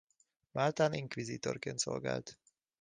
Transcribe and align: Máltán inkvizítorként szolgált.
Máltán 0.51 0.93
inkvizítorként 0.93 1.79
szolgált. 1.79 2.37